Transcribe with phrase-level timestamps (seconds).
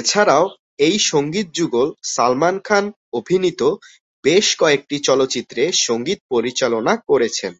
[0.00, 0.44] এছাড়াও
[0.78, 2.84] এই সঙ্গীত যুগল সালমান খান
[3.12, 3.60] অভিনীত
[4.24, 7.52] বেশ কয়েকটি চলচ্চিত্রে সঙ্গীত পরিচালনা করেছেন।